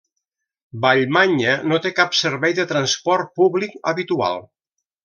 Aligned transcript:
Vallmanya 0.85 1.53
no 1.73 1.79
té 1.85 1.93
cap 2.01 2.17
servei 2.23 2.59
de 2.63 2.69
transport 2.75 3.33
públic 3.43 3.79
habitual. 3.95 4.47